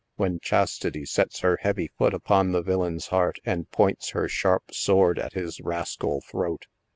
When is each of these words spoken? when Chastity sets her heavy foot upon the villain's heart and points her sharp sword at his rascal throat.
when 0.15 0.39
Chastity 0.41 1.05
sets 1.05 1.41
her 1.41 1.57
heavy 1.61 1.91
foot 1.95 2.15
upon 2.15 2.53
the 2.53 2.63
villain's 2.63 3.09
heart 3.09 3.37
and 3.45 3.69
points 3.69 4.09
her 4.17 4.27
sharp 4.27 4.73
sword 4.73 5.19
at 5.19 5.33
his 5.33 5.59
rascal 5.61 6.21
throat. 6.21 6.65